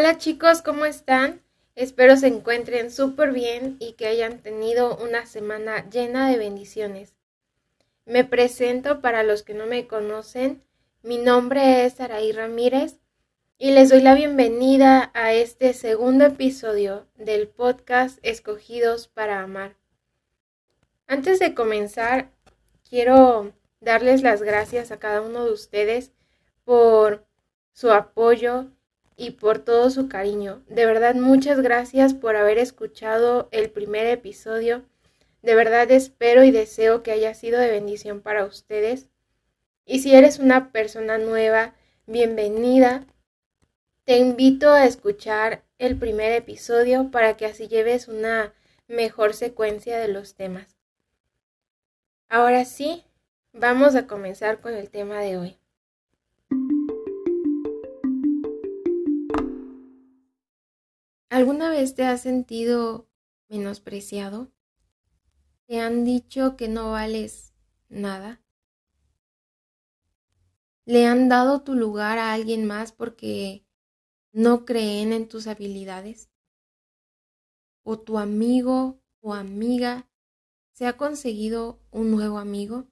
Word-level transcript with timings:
Hola 0.00 0.16
chicos, 0.16 0.62
¿cómo 0.62 0.86
están? 0.86 1.42
Espero 1.74 2.16
se 2.16 2.26
encuentren 2.26 2.90
súper 2.90 3.32
bien 3.32 3.76
y 3.80 3.92
que 3.92 4.06
hayan 4.06 4.38
tenido 4.38 4.96
una 4.96 5.26
semana 5.26 5.90
llena 5.90 6.30
de 6.30 6.38
bendiciones. 6.38 7.12
Me 8.06 8.24
presento 8.24 9.02
para 9.02 9.24
los 9.24 9.42
que 9.42 9.52
no 9.52 9.66
me 9.66 9.86
conocen. 9.86 10.64
Mi 11.02 11.18
nombre 11.18 11.84
es 11.84 12.00
Araí 12.00 12.32
Ramírez 12.32 12.96
y 13.58 13.72
les 13.72 13.90
doy 13.90 14.00
la 14.00 14.14
bienvenida 14.14 15.10
a 15.12 15.34
este 15.34 15.74
segundo 15.74 16.24
episodio 16.24 17.06
del 17.16 17.46
podcast 17.48 18.18
Escogidos 18.22 19.06
para 19.06 19.42
Amar. 19.42 19.76
Antes 21.08 21.38
de 21.40 21.52
comenzar, 21.52 22.30
quiero 22.88 23.52
darles 23.80 24.22
las 24.22 24.40
gracias 24.40 24.92
a 24.92 24.98
cada 24.98 25.20
uno 25.20 25.44
de 25.44 25.52
ustedes 25.52 26.12
por 26.64 27.26
su 27.74 27.92
apoyo 27.92 28.70
y 29.20 29.32
por 29.32 29.58
todo 29.58 29.90
su 29.90 30.08
cariño. 30.08 30.64
De 30.66 30.86
verdad, 30.86 31.14
muchas 31.14 31.60
gracias 31.60 32.14
por 32.14 32.36
haber 32.36 32.56
escuchado 32.56 33.50
el 33.52 33.68
primer 33.68 34.06
episodio. 34.06 34.82
De 35.42 35.54
verdad 35.54 35.90
espero 35.90 36.42
y 36.42 36.50
deseo 36.50 37.02
que 37.02 37.12
haya 37.12 37.34
sido 37.34 37.60
de 37.60 37.70
bendición 37.70 38.22
para 38.22 38.46
ustedes. 38.46 39.10
Y 39.84 39.98
si 39.98 40.14
eres 40.14 40.38
una 40.38 40.72
persona 40.72 41.18
nueva, 41.18 41.74
bienvenida. 42.06 43.06
Te 44.04 44.16
invito 44.16 44.70
a 44.70 44.86
escuchar 44.86 45.64
el 45.76 45.98
primer 45.98 46.32
episodio 46.32 47.10
para 47.10 47.36
que 47.36 47.44
así 47.44 47.68
lleves 47.68 48.08
una 48.08 48.54
mejor 48.88 49.34
secuencia 49.34 49.98
de 49.98 50.08
los 50.08 50.34
temas. 50.34 50.78
Ahora 52.30 52.64
sí, 52.64 53.04
vamos 53.52 53.96
a 53.96 54.06
comenzar 54.06 54.62
con 54.62 54.72
el 54.72 54.88
tema 54.88 55.20
de 55.20 55.36
hoy. 55.36 55.59
¿Alguna 61.30 61.70
vez 61.70 61.94
te 61.94 62.04
has 62.04 62.20
sentido 62.20 63.08
menospreciado? 63.48 64.52
¿Te 65.66 65.80
han 65.80 66.04
dicho 66.04 66.54
que 66.58 66.68
no 66.68 66.90
vales 66.90 67.54
nada? 67.88 68.42
¿Le 70.84 71.06
han 71.06 71.30
dado 71.30 71.62
tu 71.62 71.74
lugar 71.74 72.18
a 72.18 72.34
alguien 72.34 72.66
más 72.66 72.92
porque 72.92 73.64
no 74.32 74.66
creen 74.66 75.12
en 75.12 75.28
tus 75.28 75.46
habilidades? 75.46 76.30
¿O 77.82 77.92
tu 78.00 78.16
amigo 78.16 79.02
o 79.20 79.34
amiga 79.34 80.08
se 80.72 80.86
ha 80.86 80.96
conseguido 80.96 81.80
un 81.90 82.10
nuevo 82.10 82.38
amigo? 82.38 82.88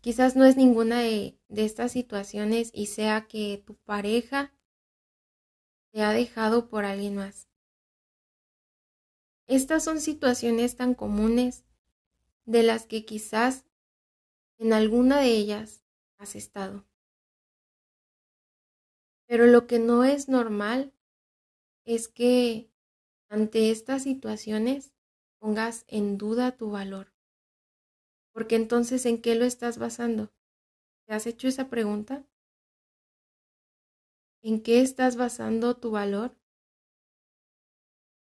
Quizás 0.00 0.34
no 0.34 0.44
es 0.44 0.56
ninguna 0.56 1.02
de, 1.02 1.38
de 1.48 1.64
estas 1.64 1.92
situaciones 1.92 2.70
y 2.74 2.86
sea 2.86 3.28
que 3.28 3.62
tu 3.64 3.76
pareja 3.76 4.52
te 5.92 6.02
ha 6.02 6.12
dejado 6.12 6.68
por 6.68 6.84
alguien 6.84 7.16
más. 7.16 7.48
Estas 9.48 9.82
son 9.82 10.00
situaciones 10.00 10.76
tan 10.76 10.94
comunes 10.94 11.64
de 12.44 12.62
las 12.62 12.86
que 12.86 13.04
quizás 13.04 13.64
en 14.58 14.72
alguna 14.72 15.20
de 15.20 15.28
ellas 15.32 15.84
has 16.18 16.36
estado. 16.36 16.86
Pero 19.28 19.46
lo 19.46 19.66
que 19.66 19.78
no 19.78 20.04
es 20.04 20.28
normal 20.28 20.94
es 21.84 22.08
que 22.08 22.70
ante 23.28 23.70
estas 23.70 24.04
situaciones 24.04 24.94
pongas 25.38 25.84
en 25.88 26.18
duda 26.18 26.56
tu 26.56 26.70
valor. 26.70 27.12
Porque 28.34 28.56
entonces, 28.56 29.04
¿en 29.06 29.20
qué 29.20 29.34
lo 29.34 29.44
estás 29.44 29.78
basando? 29.78 30.32
¿Te 31.06 31.14
has 31.14 31.26
hecho 31.26 31.48
esa 31.48 31.68
pregunta? 31.70 32.24
¿En 34.48 34.62
qué 34.62 34.80
estás 34.80 35.16
basando 35.16 35.76
tu 35.76 35.90
valor? 35.90 36.34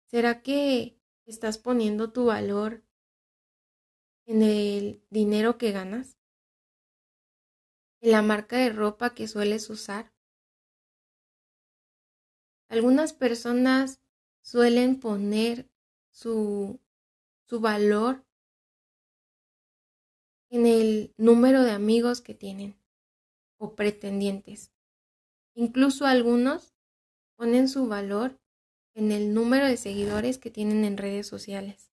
¿Será 0.06 0.42
que 0.42 0.98
estás 1.26 1.58
poniendo 1.58 2.12
tu 2.12 2.24
valor 2.24 2.82
en 4.24 4.40
el 4.40 5.04
dinero 5.10 5.58
que 5.58 5.70
ganas? 5.70 6.16
¿En 8.00 8.12
la 8.12 8.22
marca 8.22 8.56
de 8.56 8.70
ropa 8.70 9.14
que 9.14 9.28
sueles 9.28 9.68
usar? 9.68 10.10
Algunas 12.70 13.12
personas 13.12 14.00
suelen 14.40 15.00
poner 15.00 15.70
su, 16.08 16.80
su 17.44 17.60
valor 17.60 18.24
en 20.48 20.64
el 20.64 21.12
número 21.18 21.64
de 21.64 21.72
amigos 21.72 22.22
que 22.22 22.32
tienen 22.32 22.80
o 23.58 23.76
pretendientes. 23.76 24.72
Incluso 25.58 26.06
algunos 26.06 26.76
ponen 27.36 27.68
su 27.68 27.88
valor 27.88 28.40
en 28.94 29.10
el 29.10 29.34
número 29.34 29.66
de 29.66 29.76
seguidores 29.76 30.38
que 30.38 30.52
tienen 30.52 30.84
en 30.84 30.96
redes 30.96 31.26
sociales. 31.26 31.90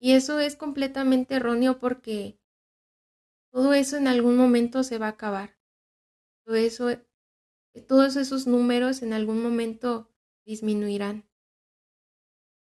Y 0.00 0.14
eso 0.14 0.40
es 0.40 0.56
completamente 0.56 1.36
erróneo 1.36 1.78
porque 1.78 2.40
todo 3.52 3.74
eso 3.74 3.96
en 3.96 4.08
algún 4.08 4.36
momento 4.36 4.82
se 4.82 4.98
va 4.98 5.06
a 5.06 5.10
acabar. 5.10 5.56
Todo 6.44 6.56
eso, 6.56 6.88
todos 7.86 8.16
esos 8.16 8.48
números 8.48 9.02
en 9.02 9.12
algún 9.12 9.40
momento 9.40 10.10
disminuirán 10.44 11.28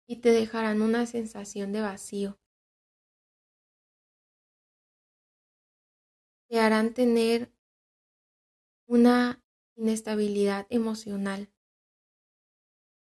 y 0.08 0.16
te 0.16 0.32
dejarán 0.32 0.82
una 0.82 1.06
sensación 1.06 1.70
de 1.72 1.82
vacío. 1.82 2.40
Te 6.48 6.58
harán 6.58 6.94
tener 6.94 7.50
una 8.86 9.41
inestabilidad 9.76 10.66
emocional 10.70 11.52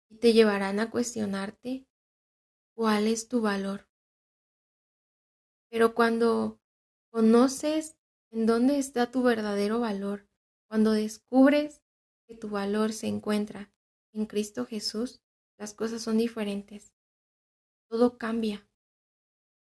y 0.09 0.17
te 0.17 0.33
llevarán 0.33 0.79
a 0.79 0.89
cuestionarte 0.91 1.87
cuál 2.75 3.07
es 3.07 3.27
tu 3.27 3.41
valor. 3.41 3.87
Pero 5.69 5.95
cuando 5.95 6.59
conoces 7.11 7.97
en 8.31 8.45
dónde 8.45 8.77
está 8.77 9.11
tu 9.11 9.23
verdadero 9.23 9.79
valor, 9.79 10.27
cuando 10.67 10.91
descubres 10.91 11.81
que 12.27 12.35
tu 12.35 12.49
valor 12.49 12.93
se 12.93 13.07
encuentra 13.07 13.71
en 14.13 14.25
Cristo 14.25 14.65
Jesús, 14.65 15.21
las 15.57 15.73
cosas 15.73 16.01
son 16.01 16.17
diferentes. 16.17 16.93
Todo 17.89 18.17
cambia, 18.17 18.67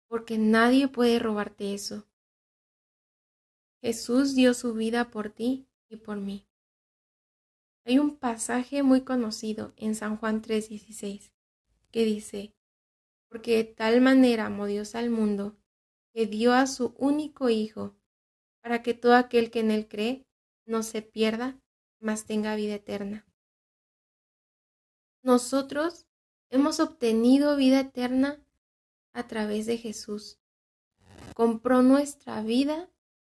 porque 0.07 0.37
nadie 0.37 0.87
puede 0.87 1.19
robarte 1.19 1.73
eso. 1.73 2.07
Jesús 3.81 4.35
dio 4.35 4.53
su 4.53 4.73
vida 4.73 5.09
por 5.09 5.29
ti 5.31 5.67
y 5.89 5.97
por 5.97 6.17
mí. 6.17 6.50
Hay 7.83 7.97
un 7.97 8.17
pasaje 8.17 8.83
muy 8.83 9.01
conocido 9.01 9.73
en 9.75 9.95
San 9.95 10.17
Juan 10.17 10.41
3:16 10.41 11.31
que 11.91 12.05
dice, 12.05 12.53
porque 13.27 13.57
de 13.57 13.63
tal 13.63 14.01
manera 14.01 14.45
amó 14.45 14.65
Dios 14.65 14.95
al 14.95 15.09
mundo, 15.09 15.57
que 16.13 16.25
dio 16.25 16.53
a 16.53 16.67
su 16.67 16.93
único 16.97 17.49
Hijo, 17.49 17.95
para 18.61 18.83
que 18.83 18.93
todo 18.93 19.15
aquel 19.15 19.49
que 19.49 19.61
en 19.61 19.71
él 19.71 19.87
cree 19.87 20.27
no 20.65 20.83
se 20.83 21.01
pierda, 21.01 21.59
mas 21.99 22.25
tenga 22.25 22.55
vida 22.55 22.75
eterna. 22.75 23.25
Nosotros 25.23 26.07
hemos 26.49 26.79
obtenido 26.79 27.55
vida 27.55 27.79
eterna 27.79 28.43
a 29.13 29.27
través 29.27 29.65
de 29.65 29.77
Jesús. 29.77 30.39
Compró 31.35 31.81
nuestra 31.81 32.41
vida 32.41 32.89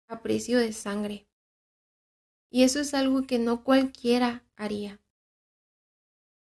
a 0.08 0.22
precio 0.22 0.58
de 0.58 0.74
sangre. 0.74 1.29
Y 2.50 2.64
eso 2.64 2.80
es 2.80 2.94
algo 2.94 3.24
que 3.24 3.40
no 3.40 3.64
cualquiera 3.64 4.44
haría. 4.56 5.00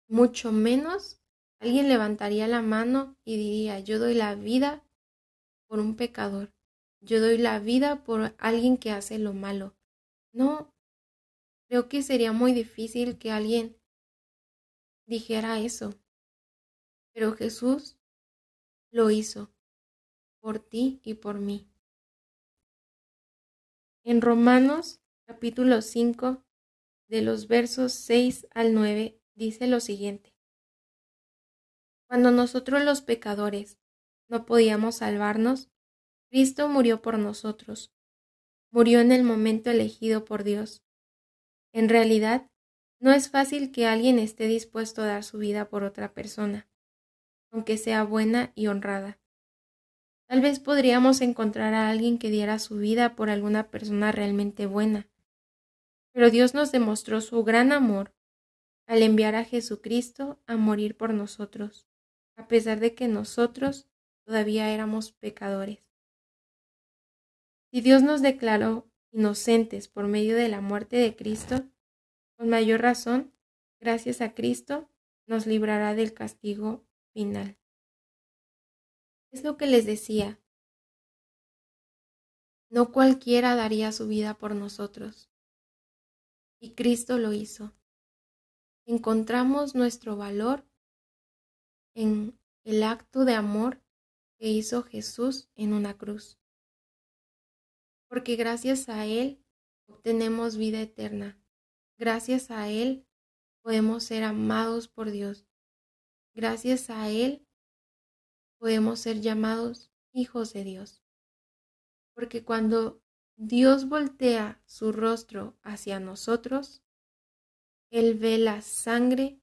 Mucho 0.07 0.51
menos 0.51 1.21
alguien 1.59 1.87
levantaría 1.87 2.47
la 2.47 2.61
mano 2.61 3.15
y 3.23 3.37
diría, 3.37 3.79
yo 3.79 3.99
doy 3.99 4.15
la 4.15 4.35
vida 4.35 4.83
por 5.67 5.79
un 5.79 5.95
pecador. 5.95 6.53
Yo 7.01 7.19
doy 7.19 7.37
la 7.37 7.59
vida 7.59 8.03
por 8.03 8.35
alguien 8.37 8.77
que 8.77 8.91
hace 8.91 9.17
lo 9.19 9.33
malo. 9.33 9.75
No, 10.33 10.73
creo 11.67 11.87
que 11.87 12.03
sería 12.03 12.31
muy 12.31 12.53
difícil 12.53 13.17
que 13.17 13.31
alguien 13.31 13.77
dijera 15.05 15.59
eso. 15.59 15.95
Pero 17.13 17.33
Jesús 17.33 17.97
lo 18.91 19.09
hizo 19.09 19.51
por 20.39 20.59
ti 20.59 21.01
y 21.03 21.15
por 21.15 21.39
mí. 21.39 21.67
En 24.03 24.21
Romanos 24.21 25.00
capítulo 25.31 25.81
5, 25.81 26.43
de 27.07 27.21
los 27.21 27.47
versos 27.47 27.93
6 27.93 28.47
al 28.53 28.73
9, 28.73 29.17
dice 29.33 29.65
lo 29.65 29.79
siguiente. 29.79 30.35
Cuando 32.09 32.31
nosotros 32.31 32.83
los 32.83 33.01
pecadores 33.01 33.79
no 34.27 34.45
podíamos 34.45 34.95
salvarnos, 34.95 35.71
Cristo 36.29 36.67
murió 36.67 37.01
por 37.01 37.17
nosotros. 37.17 37.93
Murió 38.71 38.99
en 38.99 39.13
el 39.13 39.23
momento 39.23 39.71
elegido 39.71 40.25
por 40.25 40.43
Dios. 40.43 40.83
En 41.71 41.87
realidad, 41.87 42.51
no 42.99 43.13
es 43.13 43.29
fácil 43.29 43.71
que 43.71 43.87
alguien 43.87 44.19
esté 44.19 44.47
dispuesto 44.47 45.01
a 45.01 45.05
dar 45.05 45.23
su 45.23 45.37
vida 45.37 45.69
por 45.69 45.85
otra 45.85 46.13
persona, 46.13 46.69
aunque 47.53 47.77
sea 47.77 48.03
buena 48.03 48.51
y 48.53 48.67
honrada. 48.67 49.17
Tal 50.27 50.41
vez 50.41 50.59
podríamos 50.59 51.21
encontrar 51.21 51.73
a 51.73 51.89
alguien 51.89 52.17
que 52.17 52.29
diera 52.29 52.59
su 52.59 52.75
vida 52.75 53.15
por 53.15 53.29
alguna 53.29 53.69
persona 53.69 54.11
realmente 54.11 54.65
buena, 54.65 55.07
Pero 56.13 56.29
Dios 56.29 56.53
nos 56.53 56.71
demostró 56.71 57.21
su 57.21 57.43
gran 57.43 57.71
amor 57.71 58.13
al 58.85 59.03
enviar 59.03 59.35
a 59.35 59.45
Jesucristo 59.45 60.41
a 60.47 60.57
morir 60.57 60.97
por 60.97 61.13
nosotros, 61.13 61.87
a 62.35 62.47
pesar 62.47 62.79
de 62.79 62.93
que 62.93 63.07
nosotros 63.07 63.87
todavía 64.25 64.69
éramos 64.73 65.11
pecadores. 65.11 65.79
Si 67.71 67.79
Dios 67.79 68.03
nos 68.03 68.21
declaró 68.21 68.91
inocentes 69.11 69.87
por 69.87 70.07
medio 70.07 70.35
de 70.35 70.49
la 70.49 70.59
muerte 70.59 70.97
de 70.97 71.15
Cristo, 71.15 71.69
con 72.37 72.49
mayor 72.49 72.81
razón, 72.81 73.33
gracias 73.79 74.19
a 74.19 74.33
Cristo, 74.33 74.89
nos 75.25 75.45
librará 75.45 75.95
del 75.95 76.13
castigo 76.13 76.85
final. 77.13 77.57
Es 79.31 79.43
lo 79.43 79.55
que 79.55 79.67
les 79.67 79.85
decía. 79.85 80.41
No 82.69 82.91
cualquiera 82.91 83.55
daría 83.55 83.93
su 83.93 84.07
vida 84.07 84.37
por 84.37 84.55
nosotros. 84.55 85.30
Y 86.61 86.75
Cristo 86.75 87.17
lo 87.17 87.33
hizo. 87.33 87.73
Encontramos 88.85 89.73
nuestro 89.73 90.15
valor 90.15 90.63
en 91.95 92.39
el 92.63 92.83
acto 92.83 93.25
de 93.25 93.33
amor 93.33 93.81
que 94.37 94.47
hizo 94.47 94.83
Jesús 94.83 95.49
en 95.55 95.73
una 95.73 95.97
cruz. 95.97 96.39
Porque 98.07 98.35
gracias 98.35 98.89
a 98.89 99.05
Él 99.07 99.43
obtenemos 99.87 100.55
vida 100.55 100.79
eterna. 100.79 101.41
Gracias 101.97 102.51
a 102.51 102.69
Él 102.69 103.07
podemos 103.63 104.03
ser 104.03 104.23
amados 104.23 104.87
por 104.87 105.09
Dios. 105.09 105.47
Gracias 106.35 106.91
a 106.91 107.09
Él 107.09 107.47
podemos 108.59 108.99
ser 108.99 109.21
llamados 109.21 109.91
hijos 110.13 110.53
de 110.53 110.63
Dios. 110.63 111.03
Porque 112.13 112.43
cuando 112.43 113.01
Dios 113.43 113.89
voltea 113.89 114.61
su 114.67 114.91
rostro 114.91 115.57
hacia 115.63 115.99
nosotros, 115.99 116.83
Él 117.89 118.13
ve 118.13 118.37
la 118.37 118.61
sangre 118.61 119.41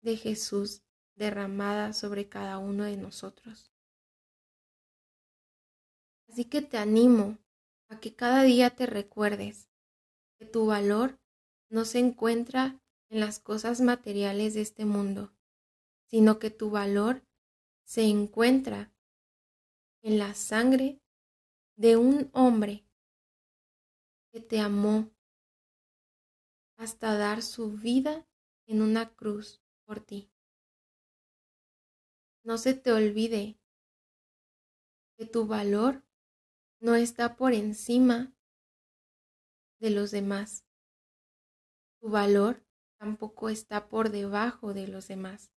de 0.00 0.16
Jesús 0.16 0.82
derramada 1.16 1.92
sobre 1.92 2.30
cada 2.30 2.56
uno 2.56 2.84
de 2.84 2.96
nosotros. 2.96 3.70
Así 6.30 6.46
que 6.46 6.62
te 6.62 6.78
animo 6.78 7.36
a 7.90 8.00
que 8.00 8.14
cada 8.14 8.42
día 8.42 8.70
te 8.70 8.86
recuerdes 8.86 9.68
que 10.38 10.46
tu 10.46 10.64
valor 10.64 11.20
no 11.68 11.84
se 11.84 11.98
encuentra 11.98 12.80
en 13.10 13.20
las 13.20 13.38
cosas 13.38 13.82
materiales 13.82 14.54
de 14.54 14.62
este 14.62 14.86
mundo, 14.86 15.30
sino 16.06 16.38
que 16.38 16.48
tu 16.48 16.70
valor 16.70 17.22
se 17.84 18.04
encuentra 18.04 18.90
en 20.00 20.18
la 20.18 20.32
sangre 20.32 21.02
de 21.76 21.96
un 21.96 22.30
hombre 22.32 22.84
que 24.32 24.40
te 24.40 24.60
amó 24.60 25.10
hasta 26.76 27.16
dar 27.16 27.42
su 27.42 27.72
vida 27.72 28.26
en 28.66 28.82
una 28.82 29.14
cruz 29.14 29.62
por 29.84 30.00
ti. 30.00 30.30
No 32.42 32.58
se 32.58 32.74
te 32.74 32.92
olvide 32.92 33.58
que 35.16 35.26
tu 35.26 35.46
valor 35.46 36.02
no 36.80 36.94
está 36.94 37.36
por 37.36 37.52
encima 37.52 38.32
de 39.80 39.90
los 39.90 40.10
demás. 40.10 40.64
Tu 42.00 42.08
valor 42.08 42.64
tampoco 42.98 43.48
está 43.48 43.88
por 43.88 44.10
debajo 44.10 44.74
de 44.74 44.88
los 44.88 45.08
demás. 45.08 45.50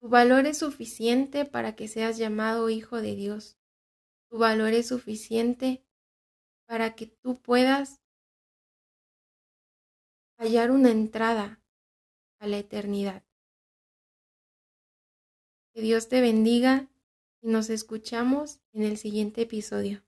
Tu 0.00 0.08
valor 0.08 0.46
es 0.46 0.58
suficiente 0.58 1.44
para 1.44 1.74
que 1.74 1.88
seas 1.88 2.18
llamado 2.18 2.68
hijo 2.68 3.00
de 3.00 3.14
Dios. 3.14 3.58
Tu 4.34 4.40
valor 4.40 4.72
es 4.72 4.88
suficiente 4.88 5.86
para 6.66 6.96
que 6.96 7.06
tú 7.06 7.40
puedas 7.40 8.02
hallar 10.38 10.72
una 10.72 10.90
entrada 10.90 11.62
a 12.40 12.48
la 12.48 12.58
eternidad. 12.58 13.22
Que 15.72 15.82
Dios 15.82 16.08
te 16.08 16.20
bendiga 16.20 16.88
y 17.42 17.46
nos 17.46 17.70
escuchamos 17.70 18.58
en 18.72 18.82
el 18.82 18.96
siguiente 18.96 19.42
episodio. 19.42 20.03